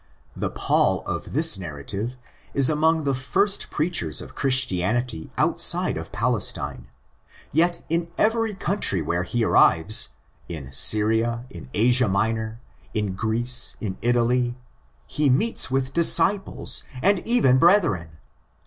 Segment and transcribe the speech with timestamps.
[0.35, 2.15] The Paul of this narrative
[2.55, 6.87] is among the first preachers of Christianity outside of Palestine;
[7.51, 12.59] yet in every country where he arrives—in Syria, in Asia Minor,
[12.95, 18.17] in Greece, in Italy—he meets with'' disciples," and even "brethren."